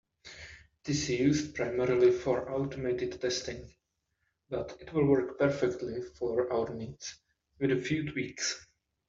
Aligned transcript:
It 0.25 0.89
is 0.93 1.11
used 1.11 1.53
primarily 1.53 2.11
for 2.11 2.49
automated 2.49 3.21
testing, 3.21 3.71
but 4.49 4.75
it 4.81 4.91
will 4.93 5.05
work 5.05 5.37
perfectly 5.37 6.01
for 6.17 6.51
our 6.51 6.73
needs, 6.73 7.19
with 7.59 7.71
a 7.71 7.79
few 7.79 8.11
tweaks. 8.11 8.65